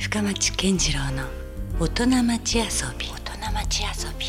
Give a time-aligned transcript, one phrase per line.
[0.00, 1.24] 深町健次郎の
[1.78, 2.64] 大人町遊
[2.98, 3.06] び。
[3.06, 4.26] 大人町遊び。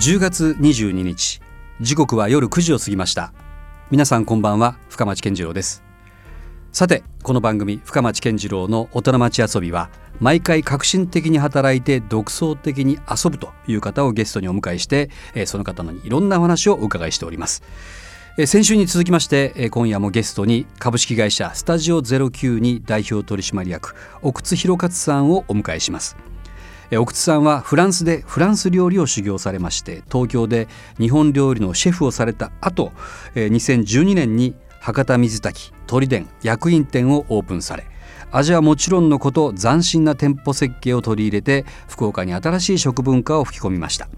[0.00, 1.42] 10月22日
[1.82, 3.34] 時刻は夜9時を過ぎました。
[3.90, 5.84] 皆さんこんばんは深町健次郎です。
[6.72, 17.62] さてこの番組深町健次郎の大人町遊びは毎回革新的に働いて独創的に遊ぶという方をゲストにお迎えしてえーその方のいろんなお話をお伺いしております。
[17.62, 26.16] えー先週に続きまして今夜もゲストに株式会社スタジオ09に代表取締役奥津弘勝さんをお迎えします。
[26.96, 30.66] 奥津さんはフランスでフランス料理を修行されまして東京で
[30.98, 32.92] 日本料理のシェフをされた後
[33.34, 37.84] 2012年に博多水炊鳥伝薬品店をオープンされ
[38.30, 44.08] 味はもちろんのこと斬新な店舗設計を取り入れて福岡に新しい食文化を吹き込みました。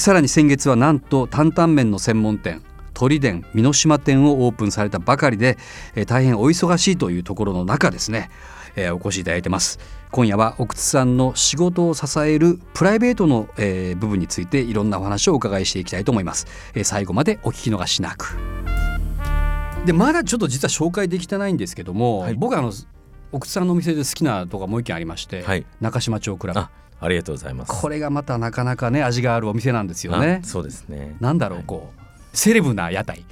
[0.00, 2.62] さらに先月はなんと担々麺の専門店
[2.94, 5.58] 鳥伝美濃島店をオープンされたばかりで、
[5.94, 8.30] えー大変お忙しいというところの中ですね、
[8.76, 9.78] えーお越しいただいてます。
[10.10, 18.36] 今夜は奥津さんの仕事を支えるプライベートの、えー部分についていろんなお話をお伺いしていきたいと思います、えー最後までお聞き逃しなく。
[19.86, 22.34] でまだちょっと実は紹介できてないんですけども、はい。
[22.34, 22.72] 僕あの
[23.32, 25.66] 奥津さんのお店で好きなとこがもう一軒ありまして、はい。
[25.80, 26.60] 中島町クラブ。
[26.60, 27.80] あありがとうございます。
[27.80, 30.40] これがまたなかなかね味があるお店なんですよね。
[30.44, 31.16] あそうですね。
[31.18, 32.01] なんだろう、はいこう
[32.32, 33.24] セレブな屋台。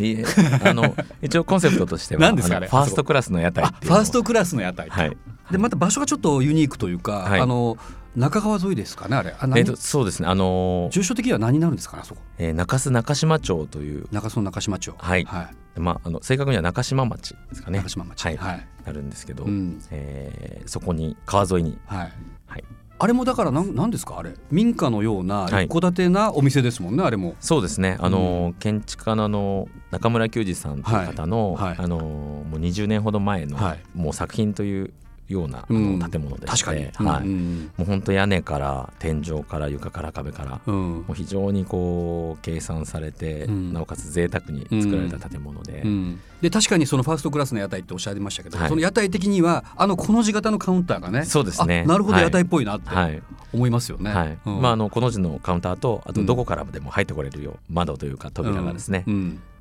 [0.65, 5.17] あの 一応コンセプトとしてはファーストクラスの屋台ファーストクラスの屋台、はい。
[5.51, 7.41] でまた場所がちょっとユニークというか、はい。
[7.41, 7.77] あの
[8.17, 9.35] 中川沿いですかねあれ。
[9.39, 9.61] あ何？
[9.61, 10.29] えっとそうですね。
[10.29, 12.21] あのー住所的には何になるんですかねあそこ？
[12.39, 14.07] えー中洲中島町という。
[14.11, 14.93] 中洲の中島町。
[14.99, 15.25] はい。
[15.25, 15.43] は
[15.77, 15.81] い。
[15.81, 17.79] まああの正確には中島町ですかね。
[17.79, 18.25] 中島町。
[18.27, 18.37] はい。
[18.37, 18.67] はい。
[18.85, 19.81] なるんですけど、うん。
[19.91, 21.79] えーそこに川沿いに。
[21.87, 22.13] はい。
[22.47, 22.65] はい
[23.03, 24.19] あれもだからなんなんですか？
[24.19, 24.35] あれ。
[24.51, 25.65] 民家のようなはい。
[25.65, 27.35] 一戸建てなお店ですもんね、あれも。
[27.41, 27.97] そうですね。
[28.01, 31.69] あのー、建築家のあの中村久二さんという方の、はい。
[31.71, 31.79] はい。
[31.79, 32.03] あのー
[32.51, 33.81] もう20年ほど前の、はい。
[33.95, 34.93] もう作品という
[35.31, 37.23] ような建物でして、確かに、はい。
[37.25, 40.75] うんもう本当屋根から天井から床から壁からうん。
[40.75, 43.73] もう非常にこう計算されて、うん。
[43.73, 46.21] なおかつ贅沢に作られた建物で、うん。
[46.43, 48.69] で確かにそのファーストクラスの屋台っておっしゃいましたけど、はい。
[48.69, 51.85] その屋台的にはあのこの字型のカウンターがねそうですね。
[51.87, 52.25] あなるほどはい。
[52.25, 53.23] 屋台っぽいなってはい。
[53.53, 54.13] 思いますよね。
[54.13, 54.39] はい。
[54.47, 54.61] うん。
[54.61, 56.15] まあ、あのこの字のカウンターとあうん。
[56.15, 59.05] とどこからでも入ってこれるよう窓というか扉がですね、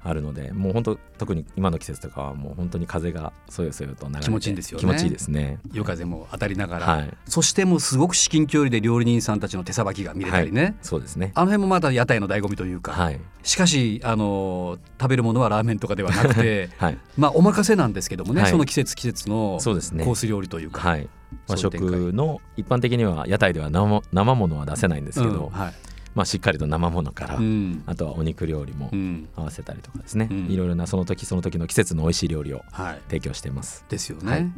[0.01, 4.81] あるのでもう本当特に今の季節とかはもう本当に風がそよそよと流れて気持ちいいんですよね。
[4.81, 5.59] 気持ちいいですね。
[5.73, 7.17] 夜風も当たりながら、はい。
[7.25, 11.31] そしてもうすごく至近距離で料理人さんたちの手さばきが見れたりね、そうですね。
[11.35, 13.19] あの辺もまた屋台の醍醐味というか、はい。
[13.43, 16.97] しかしあの食べるものはラーメンとかではなくて はい。
[17.17, 18.51] まあお任せなんですけどもね、はい。
[18.51, 20.05] その季節季節のそうですね。
[20.05, 20.79] コース料理というか。
[20.81, 21.09] はい。
[21.47, 21.77] 和食
[22.13, 25.73] の一般的には屋台では生生ものは出せないんですけど、うんはい
[26.19, 27.81] まあ、しっかりと生ものから、うん。
[27.85, 29.29] あとはお肉料理もうん。
[29.37, 30.47] 合わせたりとかですね、うん。
[30.47, 33.85] いろいろなその時その時の季節の美味しい料理をはい、提供しています。
[33.87, 34.29] ですよね。
[34.29, 34.51] はい。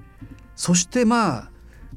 [0.56, 1.50] そしてまあ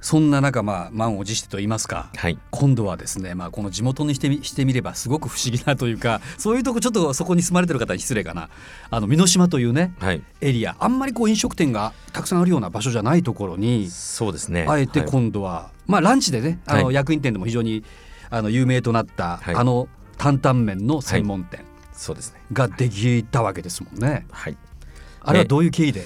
[0.03, 2.39] そんな中まあ満を持してと言いますかはい。
[2.51, 8.51] 今度はですね、まあ、この地元にしてみしてみればすごく不思議なというかそういうとこちょっとそこに住まれてる方に失礼かな。
[8.91, 10.23] あの美濃島というねはい。
[10.43, 10.77] エリア。
[10.79, 14.67] あんまりこう飲食店がたくさんあるような場所じゃないところにそうですね。
[14.69, 15.09] あえてはい。
[15.09, 16.95] 今度は、まあランチでねあのはい。
[16.95, 17.83] 薬品店でも非常に
[18.35, 19.55] あの有名となった、はい。
[19.55, 21.65] あの担々麺の専門店。
[21.93, 22.41] そうですね。
[22.53, 24.27] ができたわけですもんね。
[24.31, 24.57] はい。
[25.21, 26.05] あれはどういう経緯で、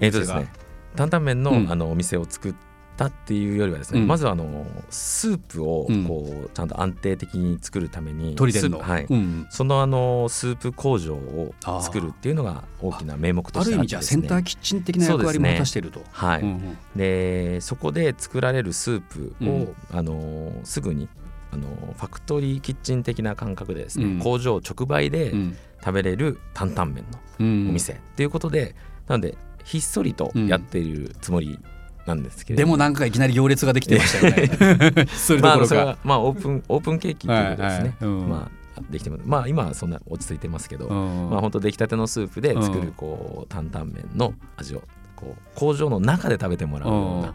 [0.00, 0.50] えーとですね
[0.96, 1.70] 担々麺の,、うん。
[1.70, 2.54] あのお店を作っ
[2.96, 4.06] たっていうよりはですね、うん。
[4.06, 6.04] まずはあのスープをうん。
[6.06, 9.06] こうちゃんと安定的に作るために鳥伝の、スープはい。
[9.10, 9.46] うん。
[9.50, 16.00] そのあのスープ工場を作るっていうのが大きな名目としてあある意味ってねじゃあセンターキッチン的な役割も果たしていると。
[16.10, 16.78] はい、うんうん。
[16.96, 19.74] でそこで作られるスープを、うん。
[19.92, 21.10] あのすぐに
[21.52, 24.18] あのファクトリーキッチン的な感覚でですね、うん。
[24.18, 25.56] 工場直売でうん。
[25.78, 27.68] 食べれる担々麺のうん。
[27.68, 27.92] お店。
[27.92, 28.74] っていうことで、
[29.06, 31.58] なのでひっそりとやっているつもり
[32.06, 35.06] なんですけれども、でもなんかいきなり行列ができてましたよね。
[35.14, 35.68] それどまあ、ころか。
[35.68, 37.94] それはまあオープンオープンケーキということですね、はいはい。
[38.00, 38.28] うん。
[38.28, 39.22] まあできてます。
[39.24, 41.30] まあ今はそんな落ち着いてますけど、うん。
[41.30, 44.82] まあ本当出来たてのスープで作うんるこう担々麺の味を
[45.14, 47.34] こう工場の中で食べてもらうような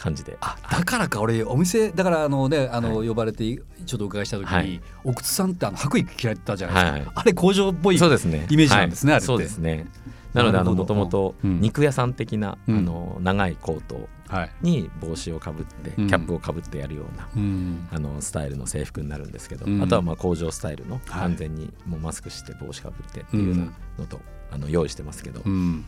[0.00, 4.80] 感じで、あだからか俺お店だからあのねあの、は呼ばれてちょっとお伺いした時に、はい。
[5.04, 7.12] 奥津さんってあの白衣着られてたじゃないですか、はいはい。
[7.16, 8.46] あれ工場っぽいそうですね。
[8.48, 9.20] イメージなんですねはい。
[9.20, 9.86] そうですね。
[10.32, 11.60] なのであのもともとうん。
[11.60, 12.78] 肉屋さん的な、うん。
[12.78, 16.08] あの長いコートはい、に帽子をかぶってキうん。
[16.08, 17.88] ャップをかぶってやるような、うん。
[17.92, 19.82] あのスタイルの制服になるんですけど、うん。
[19.82, 21.02] あとはまあ工場スタイルのはい。
[21.08, 24.20] 完全にもうマスクして帽子かぶってっていうようなのと、
[24.52, 25.84] あの用意してますけど、うん。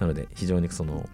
[0.00, 1.08] なので非常にその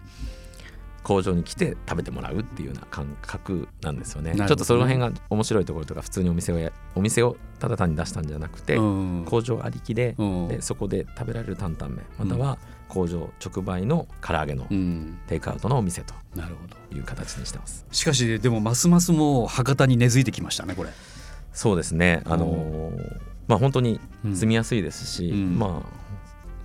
[1.09, 4.33] 工場に来て食べてもらうっていうような感覚なんですよね。
[4.33, 4.37] ね。
[4.37, 9.25] ちょっとその辺が面白いところとか普通にお店をやお店をただ単に出したんじゃなくて、うん。
[9.25, 10.47] 工場ありきで,、うん。
[10.49, 15.17] でそこで食べられる担々麺または工場直売の唐揚げのうん。
[15.25, 16.13] テイクアウトのお店と
[16.93, 17.87] いう形にしてます。
[17.91, 20.91] しかしでもますますもう博多に根付いてきましたねこれ。
[21.53, 22.21] そうですね。
[22.25, 25.57] あのーまあ本当に住みやすいですし、うん。
[25.57, 25.98] まあ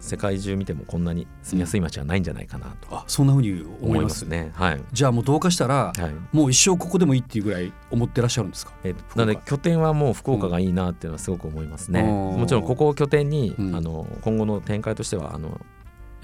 [0.04, 4.52] 世界中見てもこんなに住みやすい街はないんじゃないかなとあそんなふうに思思いますすね。
[4.54, 6.36] はい、じゃあもうどうかしたら、はい。
[6.36, 8.72] もう一生ここでもいいっていうぐらい思ってらっしゃるんですか？
[8.84, 12.00] えーなので拠点はもう福岡がいいなっていうのはすごく思いますね。
[12.00, 12.40] うん。
[12.40, 13.74] もちろんここを拠点に、うん。
[13.74, 15.54] あの今後の展開としてはあのや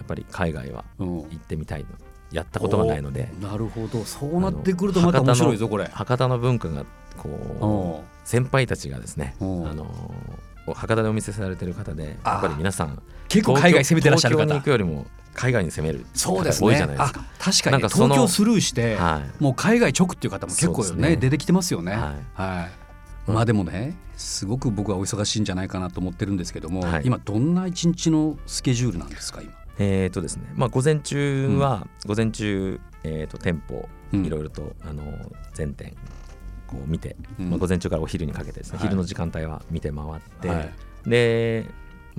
[0.02, 1.08] っぱり海外はうん。
[1.22, 1.86] 行ってみたいの
[2.32, 3.32] やったことがないので。
[3.40, 4.04] なるほど。
[4.04, 5.86] そうなってくるとまた面白いぞこれ。
[5.86, 6.84] 博多の文化が
[7.16, 9.76] こう先輩たちがですねあうん。
[9.76, 10.14] の
[10.66, 14.42] 博多でお店されてる方でやっぱり皆さん結構海外攻めてらっしゃる方。
[14.44, 17.24] 東京に行くよりも海外に攻めるそうです方多いじゃないですか。
[17.38, 17.72] 確かに。
[17.72, 19.42] なんかその東京スルーして、はい。
[19.42, 21.10] もう海外直っていう方も結構よね。
[21.10, 21.16] ね。
[21.16, 21.92] 出てきてますよね。
[21.92, 22.70] ははい。
[23.28, 27.02] うんまあでもねすごく僕はお忙しいんじゃないかなと思ってるんですけども、はい。
[27.04, 29.52] 今どんな一日のスケジュールなんですか今？
[29.78, 30.50] えーとですね。
[30.56, 34.26] まあ、午前中は、午前中、えー、と店舗うん。
[34.26, 35.04] いろいろと、あの
[35.54, 35.94] 全店
[36.66, 37.50] こう見て、うん。
[37.50, 38.88] まあ、午前中からお昼にかけてですね、はい。
[38.88, 40.72] 昼の時間帯は見て回って、はい。
[41.06, 41.66] で、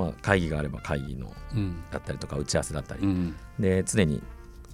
[0.01, 3.35] まあ、会議があれば会議のうんだったりとか打ち合わせだったり、うん。
[3.59, 4.21] で常に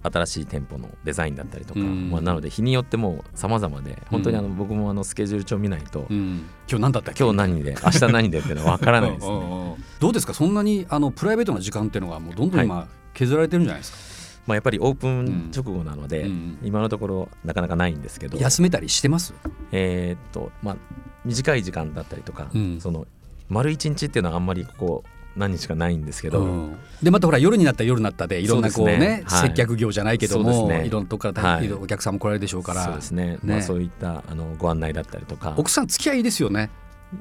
[0.04, 2.12] 新しい店舗のデザインだったりとか、うん。
[2.12, 6.46] まあ、なので日によっても様々で本当にあの、僕もあのスケジュール帳見ないと、うん。
[6.70, 9.34] 今日何だった今日何で明日何でっていうのは分からないですね。
[9.36, 9.84] うんうんうん。
[10.00, 10.34] どうですか？
[10.34, 16.58] そんなにあのプライベートな時間っていうのがもうどんどん今削られてるんじゃないですか、まあ、やっぱりオープン直後なので、うん。
[16.64, 19.34] 今のところなかなかないんですけど、休めたりしてます？
[19.72, 20.78] えーっとまあ
[21.26, 22.80] 短い時間だったりとか、うん。
[22.80, 23.08] その
[23.50, 25.04] 丸一日っていうのはあんまりここ
[25.38, 26.78] 何日かないんですけど、うん。
[27.02, 29.50] でまたほら夜になったら夜になったでいろんなこうねねはい。
[29.50, 30.86] 接客業じゃないけども、ね。
[30.86, 31.72] いろんなとこから、はい。
[31.72, 32.84] お客さんも来られるでしょうから。
[32.84, 33.34] そうですね。
[33.34, 33.40] ね。
[33.44, 35.54] まあ、そういったあのご案内だったりとか。
[35.58, 36.70] 奥さん付き合いいいですよね。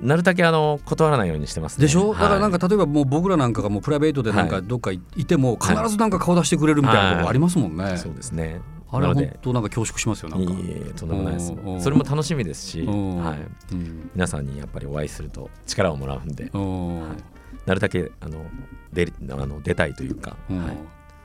[0.03, 1.83] なるだけあの断らないようにしてますね。
[1.83, 4.65] でしょ、だからなんかか例えばもう僕らなんかがもうプライベートでなんかはい。
[4.65, 8.61] どっかいても必ずなんか顔出してくれるみたいなとこありますもんね、そうですね。
[8.91, 10.53] あれは本当なんか恐縮しますよなんか。
[10.53, 11.53] いえいえとんでもないです。
[11.81, 13.17] それも楽しみですし、うん。
[13.19, 13.39] はい、
[13.73, 14.11] うん。
[14.15, 17.01] 皆さんにやっぱりお会いすると力をもらうんで、うん。
[17.09, 17.36] はい
[17.67, 18.47] なるだけあの
[18.93, 20.65] 出あの出たいというか、うん。
[20.65, 20.77] はい、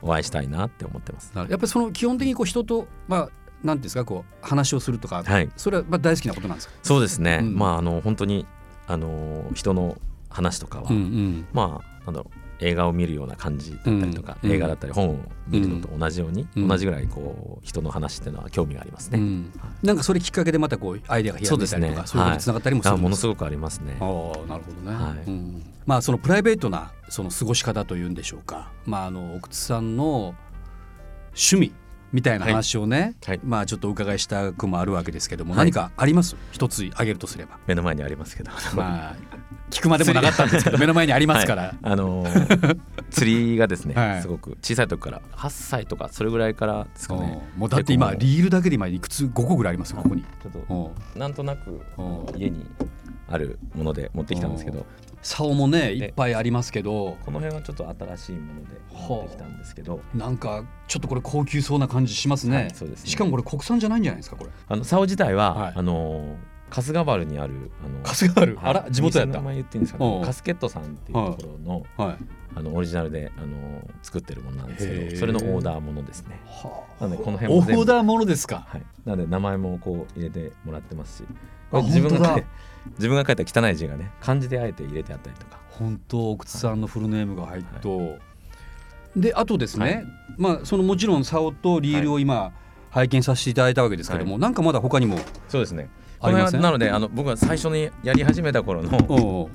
[0.02, 1.32] お会いしたいなって思ってます。
[1.34, 3.28] やっぱりその基本的にこう人とまあ
[3.62, 5.48] なんですかこう話をするとか、はい。
[5.56, 7.38] それはまあ大好きなことなんですか、そうですね。
[7.42, 7.54] うん。
[7.56, 8.46] まああの本当に
[8.86, 9.96] あの人の
[10.28, 11.46] 話とかは、ん。
[11.52, 14.52] まあなんだろう映画を見るような感じだったりとか、うん。
[14.52, 15.18] 映画だったり本を
[15.48, 16.68] 見るのと同じように、うん。
[16.68, 19.18] 同じぐらいこう人の話っていうのは興味がありますね。
[19.18, 19.52] うん。
[19.82, 21.88] なんかそれきっかけでまたこうアイデアが開いたりとかそうね。
[21.88, 23.96] いうことにつながったりもするあんですものすごくありますね。
[24.00, 24.06] ああ
[24.48, 25.24] なるほどね、はい。
[25.26, 25.62] うん。
[25.86, 28.70] まあそのプライベートなその過ごし方というんでしょうか。
[28.86, 30.34] まああの奥津さんの
[31.34, 31.72] 趣味
[32.12, 33.40] みたいな話をね、はい。
[33.42, 35.58] まあちょっとお伺いしたくもあるわけですけども、はい。
[35.66, 36.36] 何かあります？
[36.52, 37.58] 一つ挙げるとすれば。
[37.66, 38.50] 目の前にありますけど。
[38.74, 39.16] まあ
[39.70, 41.76] 聞くまでもなかったんですけど 目の前にありますから、はい。
[41.82, 42.78] あのー
[43.10, 44.22] 釣りがですね、はい。
[44.22, 47.42] すごく小さい時から8歳とかそれぐらいからですかね。
[47.54, 50.22] うんもうだって今リールだけで今いくつ？5個ぐらいありますよここに。
[50.22, 52.66] ちょっとうんなんとなくうん家に
[53.32, 54.84] あるもので持ってきたんですけど
[55.22, 57.16] 竿もねいっぱいありますけど。
[57.24, 60.00] この辺はちょっと新しいもので持ってきたんですけど。
[60.14, 63.10] なんかちょっとこれ高級そうな感じしますね,、はいそうですね。
[63.10, 64.50] しかもこれ国産じゃないんじゃないですかこれ。
[64.68, 65.72] あの竿自体は、はい。
[65.76, 66.36] あのー
[66.72, 68.46] 春日原にあるあの春日原。
[68.46, 68.56] はい。
[68.62, 69.34] あら地元やった。
[69.34, 72.16] 名前言っていいんですかうんねカスケットさんっていうところのはい。
[72.54, 76.40] あのオリジナルであの作ってるものなんですけどそれのオーダーものですね。
[76.46, 78.66] はなのでこのオ辺も全部ーダーものですか。
[78.68, 81.24] はい、なので名前もこう入れてもらってますし。
[81.28, 82.44] あ自分が書い
[82.98, 85.60] 自分が書いた汚い字がね漢字であえて入れてあったりとか。
[85.70, 88.18] 本当奥津さんのフルネームが入っと、
[89.16, 90.06] であとですね、はい。
[90.36, 92.52] まあそのもちろん竿とリールを今
[92.90, 95.88] 拝見させていただいたわけですけども、なんかまだ他にもそうですね。
[96.20, 96.60] ありません？
[96.60, 99.48] 辺はなのであの僕が最初にやり始めた頃の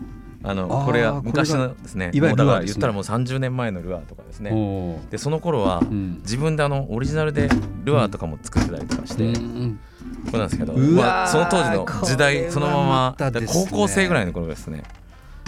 [0.43, 2.11] あのこれは昔のですねね。
[2.13, 4.99] 言ったらもう30年前のルアーとかですね。
[5.09, 6.19] でその頃はうん。
[6.21, 7.49] 自分であのオリジナルで
[7.83, 9.79] ルアーとかも作ってたりとかして、うん
[10.25, 14.83] これなんですけど、まあその当時の時代そのまま高校生ぐらいの頃ですね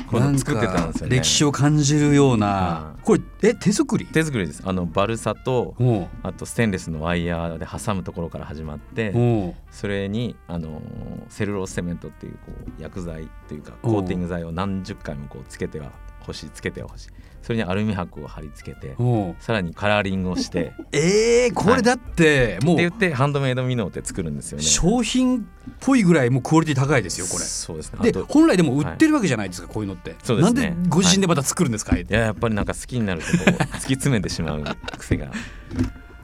[0.10, 4.06] これなん作ってたんですよねか歴史を感じるようなはいこれえ手作り？
[4.06, 4.62] 手作りです。
[4.66, 5.76] あのバルサと
[6.22, 10.82] あとステンレスのワイヤーで挟むところから始まってそれにあの
[11.30, 17.10] セルロースセメントっていうこう薬剤というかコーティング剤を何十回もこうつけては欲しいつけては欲しい
[17.42, 18.96] それにアルミ箔を貼り付けて
[19.40, 24.64] さらにカラーリングをして えー、これだってもうって言ってハンドメイドミノーって作るんですよね。
[24.64, 25.42] 商品っ
[25.80, 27.46] ぽいぐらいもうクオリティ高いですよこれ。
[27.46, 28.12] そうですね。
[28.12, 30.16] で本来でも売ってるわけじゃないですか、こういうのって。
[30.24, 34.64] そうですねなんでご自身でまた作るんですか、あえていややっぱりなんか好きになるとこう突き詰めてしまう
[34.98, 35.32] 癖が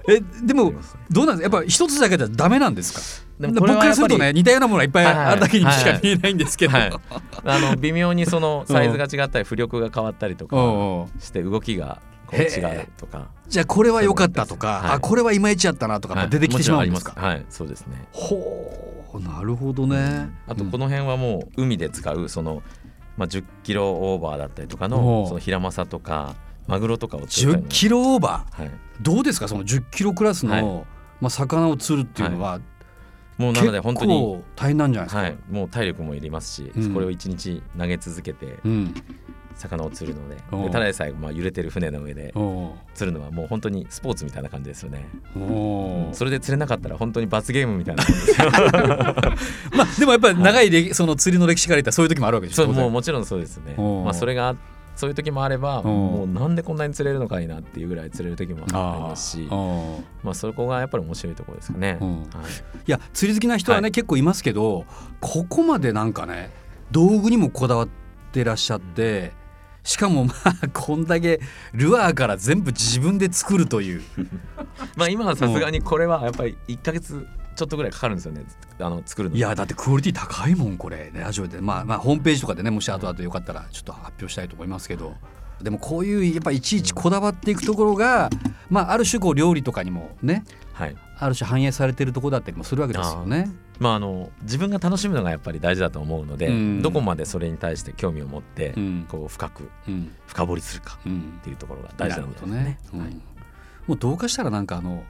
[0.08, 0.74] えでも
[1.10, 1.58] どうなんですか？
[1.58, 2.94] やっぱ一つだけじゃダメなんです
[3.40, 3.50] か？
[3.52, 6.92] 僕からするとね似たようなものがいっぱいはいはいあるだけにしか見えないんですけど、はい。
[7.44, 10.56] あの微妙にそのサイズが違ったり浮力が変わったりとか
[11.20, 13.30] して動きがこう違うとか。
[13.48, 14.92] じゃあこれは良かったとか、はい。
[14.96, 16.30] あこれはいまいちやったなとかはい。
[16.30, 18.08] 出てきてしまうんですか、はいそうですね。
[18.12, 18.72] ほ
[19.14, 22.62] うなるほどね、あとこの辺はもう海で使うその、
[23.16, 26.36] まあ、10キロオーバーだったりとかのそのヒラマサとか
[26.68, 27.70] マグロとかを釣るため10の。
[27.70, 28.62] キロオーバー？
[28.62, 29.48] はい、どうですか？
[29.48, 30.64] その10キロクラスの、はい。
[31.22, 32.60] まあ、魚を釣るっていうのは、
[33.38, 36.94] もうなので本当に、大変なんじゃないですか、はい、もう体力もいりますし、うん。
[36.94, 38.94] これを1日投げ続けてうん。
[39.58, 40.66] 魚を釣るのでおう。
[40.66, 42.34] でただでさえまあ揺れてる船の上で
[42.94, 45.08] 釣るのはもう本当にスポーツみたいな感じですよね、
[45.38, 46.14] おう。
[46.14, 48.04] それで釣れなかったら本当に罰ゲームみたいな。
[49.74, 52.66] まあでもやっぱり長い歴、その釣りの歴史から言ったらそういう時もあるわけでしょ？
[52.66, 53.76] そうもうもちろんそうですね。
[53.78, 54.58] まあそれが
[54.96, 59.48] そういう時もあればもうなんでこんなに釣れるのかいなっていうぐらい釣れる時もありますし
[60.24, 62.20] まあそこがやっぱり面白いところですかね、うん。
[62.20, 62.28] はい。
[62.88, 63.92] いや釣り好きな人はね、はい。
[63.92, 64.86] 結構いますけど
[65.20, 66.50] ここまでなんかね
[66.92, 67.90] 道具にもこだわっ
[68.32, 69.34] てらっしゃって
[69.84, 71.40] しかもまあこんだけ
[71.74, 74.02] ルアーから全部自分で作るという。
[74.98, 78.44] まあ今はさすがにこれはやっぱり1か月ちょっとぐらいかかるんですよね。
[78.80, 81.12] あの作るのいやだってクオリティ高いもんこれ。
[81.14, 81.62] ラジオで。
[81.62, 85.16] まあまあホームページとかでねもし後々よかったらちょっと発表したいと思いますけど。
[85.62, 88.30] でもこういうやっぱいちいちこだわっていくところが
[88.70, 90.44] まあある種こう料理とかにもね
[90.74, 90.96] はい。
[91.18, 93.50] ある種反映されてるところだったりもするわけですよね。
[93.80, 96.82] まああの自分が楽しむのがやっぱり大事だと思うので、うん。
[96.82, 99.06] どこまでそれに対して興味を持って、うん。
[99.08, 100.14] こう深くうん。
[100.28, 102.80] 深掘りするかうんっていうところが大事なんですね。
[102.92, 103.22] ほどね、うん。
[103.88, 105.06] もうどうかしたらなんかあの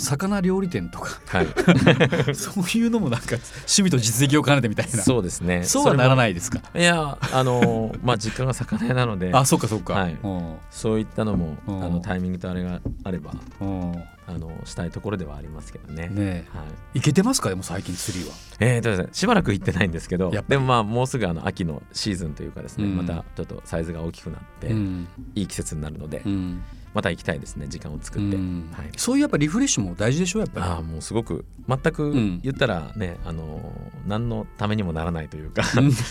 [0.00, 1.20] 魚料理店とか。
[1.28, 1.52] はい、は
[2.32, 5.02] いそういうのもなんか趣味と実績を兼ねてみたいな。
[5.02, 5.64] そうですね。
[5.64, 6.60] そうはならいないですか？
[6.74, 9.30] いやあの まあ実家が魚屋なので。
[9.32, 10.16] あそっかそっか、はい。
[10.22, 10.54] うん。
[10.70, 11.80] そういったのもあうん。
[11.94, 13.32] のタイミングとあれがあれば。
[13.60, 13.94] うん
[14.30, 16.08] あのしたいところではありますけどね。
[16.08, 16.44] ねえ。
[16.56, 16.98] はい。
[16.98, 17.48] いけてますか？
[17.48, 18.34] でも最近釣りは。
[18.60, 22.96] えーとですね、しばらく行ってないんですけどでもまあもうすぐあの秋のシーズンというかですね、うん。
[22.96, 25.08] またちょっとサイズが大きくなって、うん。
[25.34, 26.62] いい季節になるので、うん。
[26.92, 28.68] また行きたいですね時間を作って、うん。
[28.72, 30.66] はい、そういうやっぱリフレッシュも大事でしょやっぱり。
[30.66, 32.40] ああもうすごく全くうん。
[32.42, 33.72] 言ったらね、あの
[34.06, 35.62] 何のためにもならないというか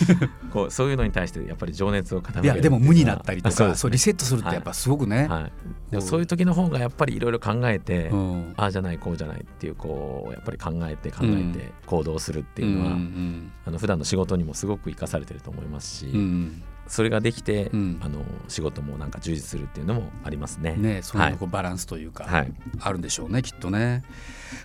[0.54, 3.76] こうそういうのに対してやっぱり情熱を傾けるいやでも無になったりとかあそうね。
[3.76, 5.52] そうリセットするってやっぱすごくね、はい、
[5.92, 8.54] でもそういう時の方がやっぱりいろいろ考えて、うん。
[8.58, 11.52] ああじゃないこうじゃないっていうこうやっぱり考えて考うん。
[11.56, 16.64] えて行動するっていうのは、んあの普段の仕事にもすごく生かされてると思いますし、うんうん。
[16.88, 18.00] それができて、うん。
[18.02, 20.74] あの仕事もなんか充実するっていうのもありますね。
[20.76, 21.24] ねそうい。
[21.24, 22.52] うはいこうバランスというか、はい、
[22.82, 24.04] あるんでしょうねきっとね。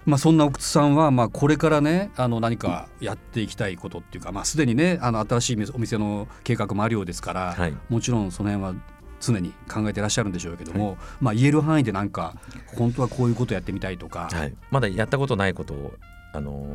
[0.07, 7.75] まあそんな奥津さんはまあこれからねあの何かやっていきたいことっていうかまあすでにねあの新しいお店の計画もあるようですから、はい。
[7.91, 8.83] もちろんその辺は
[9.25, 12.35] 常に考えてらっしゃるんでしょうけども、まあ言える範囲でなんか
[12.77, 15.95] 本当はこういうことやってみたいとか、はい、まだやったことないことを、
[16.33, 16.67] あの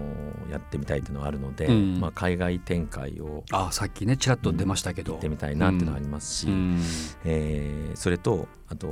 [0.47, 1.99] ーやってみたいっていうのはあるので、うん。
[1.99, 6.81] まあ、海外展開をあさっきねちらっと出ましたけど、行ってみたいなっていうのはありますし、うん。
[7.25, 8.87] えーそれとあと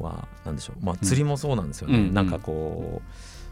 [0.00, 2.14] は何でしょう、まあ、釣りもそうなんですよね、うん。
[2.14, 3.02] なんかこう、うん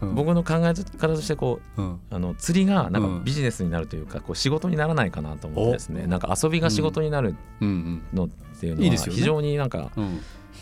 [0.01, 1.99] 僕の考え方としてこううん。
[2.09, 3.17] あの釣りがなんうん。
[3.19, 6.03] かビジネスになるというか、こう仕事にならないかなと思ってですね。
[6.05, 8.29] おなんか遊びが仕事になるうんのっ
[8.59, 10.19] ていうのは非常になんかうん。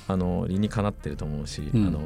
[0.08, 1.88] あの理にかなってると思うし、うん。
[1.88, 2.00] あの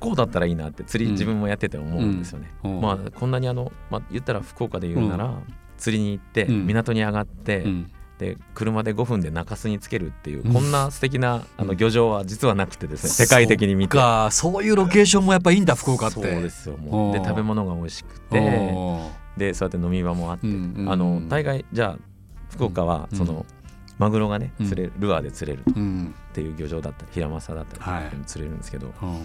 [0.00, 1.14] こうだったらいいなって釣りうん。
[1.14, 2.50] 自分もやってて思うんですよね。
[2.64, 2.80] うん。
[2.80, 5.34] まあこんなにあの、まあ、言ったら福岡で言うなら、
[5.76, 6.66] 釣りに行ってうん。
[6.66, 10.52] 港に上がって、うんで車で5分で中洲につけるっていう、うん。
[10.52, 11.68] こんな素敵なあうん。
[11.68, 13.96] の漁場は実はなくてですね、世界的に見て。
[13.96, 16.14] かそういうロケーションもやっぱいいんだ福岡って。
[16.14, 17.12] そうですよもう。
[17.12, 18.40] で食べ物が美味しくて
[19.36, 21.98] でそうやって飲み場もあって、うんうんあの大概じゃあ
[22.50, 23.44] 福岡はその、うん。
[23.98, 24.68] マグロがねうん。
[24.68, 26.14] 釣れるルアーで釣れるうん。
[26.30, 28.10] っていう漁場だったりヒラマサだったりはい。
[28.26, 29.22] 釣れるんですけど、うん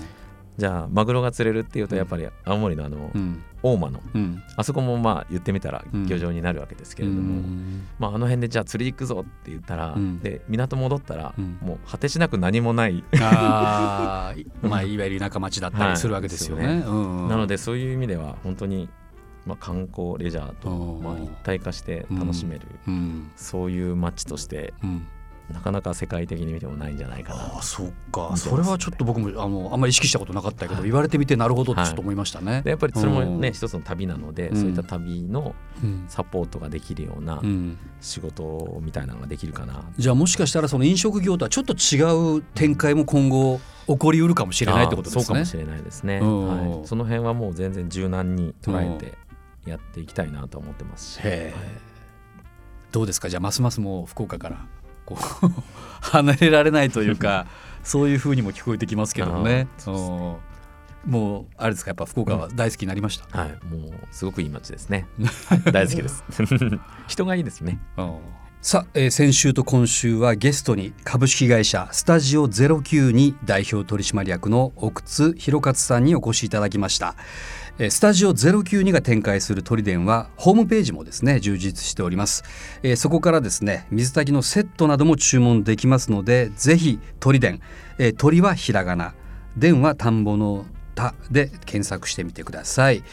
[0.57, 3.43] じゃあマグロが釣れるっていうとやっぱり青森のあの、うん。
[3.63, 4.43] 大間のうん。
[4.57, 7.87] あそこもまあ言ってみたらうん漁場になるわけですけれども、うん。
[7.97, 10.19] まあ、あの辺でじゃあ釣り行くぞって言ったら、うん。
[10.19, 11.57] で港戻ったら、うん。
[11.61, 16.65] もう果てしなく何もない、あー まあいわゆる田舎町だったりするわけですよね。
[16.65, 16.93] はいう
[17.25, 18.89] んなのでそういう意味では本当に、
[19.45, 23.31] まあ、観光レジャーと、うんまあ、一体化して楽しめる、うん。
[23.35, 25.07] そういう街としてうん
[25.51, 27.41] なかなか世界的に見てもないんじゃないかな。
[27.41, 28.29] ああそっか。
[28.31, 28.37] ね。
[28.37, 32.61] それはちょっと僕もあのあんまり意識したことなかったけど言われてみてなるほどってちょっと思いましたね。
[32.63, 33.53] でやっぱりそれもね、うん。
[33.53, 34.57] 一つの旅なので、うん。
[34.57, 36.05] そういった旅のうん。
[36.07, 37.77] サポートができるようなうん。
[37.99, 45.23] 仕事みたいなのができるかな、じゃあもしかしたらその飲食業とはちょっと違う展開も今後起こりうるかもしれないってことですね。
[45.23, 46.77] そうかもしれないですね、うん。
[46.77, 49.17] はい、その辺はもう全然柔軟に捉えて
[49.65, 51.53] やっていきたいなと思ってますし、へえ
[52.91, 53.29] どうですか？
[53.29, 54.65] じゃあますますもう福岡から
[55.05, 55.49] こう
[56.01, 57.45] 離れられないというか
[57.83, 59.67] そういうふうにも聞こえてきますけどね。
[59.77, 59.83] あー。
[59.83, 59.95] そう。
[59.95, 60.35] ですねうん
[61.05, 63.37] もうあれですかやっぱ福岡は大好きになりました？
[63.37, 65.05] はい、もうすごくいい街ですね。
[65.73, 66.23] 大好きです。
[67.07, 67.77] 人がいいですね。
[67.97, 68.15] うん
[68.65, 77.15] さあ、えー先週と今週はゲストに株式会社スタジオ09に代表取締役の奥津弘勝さんにお越しいただきました。
[77.77, 82.45] えースタジオ092が展開する鳥電はホームページもですね充実しております、
[82.83, 87.59] えーそこからですね水炊きのセットなども注文できますのでぜひ鳥電、
[87.97, 89.13] えー鳥はひらがな
[89.57, 90.65] 電は田んぼの
[90.95, 93.03] 田で検索してみてください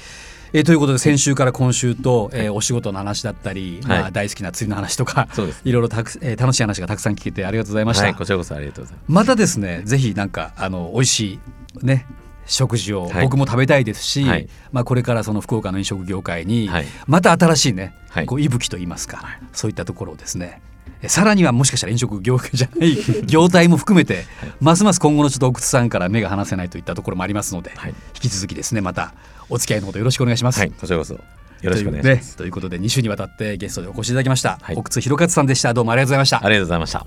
[0.52, 5.62] えーということで先週から今週と、えーお仕事の話だったり、まあ、はい大好きな釣りの話とか、そうです。
[5.64, 8.14] いろいろたく、えー楽しい話がたくさん聞けてありがとうございました、はい。
[8.14, 9.12] こちらこそありがとうございます。
[9.12, 11.34] またですねぜひなんかあの美味し
[11.82, 12.06] いね
[12.46, 13.22] 食事をはい。
[13.22, 14.48] 僕も食べたいですし、はい。
[14.72, 16.86] まあ、これからその福岡の飲食業界にはい。
[17.06, 18.26] また新しいね、はい。
[18.26, 20.60] こう息吹といいますか、そういったところをですね
[21.02, 24.24] えさらにはもしかしたら飲食業界じゃない業態も含めて、
[24.60, 27.94] ますます今後のちょっと奥津さんから目が離せないといったところもありますので、はい。
[28.14, 29.14] 引き続きですねまた
[29.50, 30.60] お付き合いのほどよろしくお願いします。
[30.60, 31.14] はいこちらこそ。
[31.14, 31.20] よ
[31.64, 32.36] ろしくお願いします。
[32.36, 34.76] というねということで2週にわたってゲストでお越しいただきました、はい。
[34.76, 35.74] 奥津弘勝さんでした。
[35.74, 36.36] どうもありがとうございました。
[36.38, 37.06] ありがとうございました。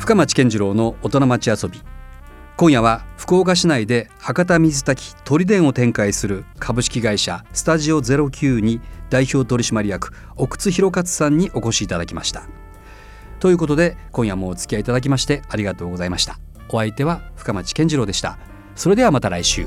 [0.00, 1.80] 深町健次郎の大人町遊び。
[2.56, 12.44] 今夜は福岡市内で博多水炊き鳥電を展開する株式会社スタジオ09に代表取締役奥津弘勝さんにお越しいただきました。
[13.40, 16.38] ということで今夜もお付き合いいただきましてありがとうございました。
[16.70, 18.38] お相手は深町健次郎でした。
[18.74, 19.66] それではまた来週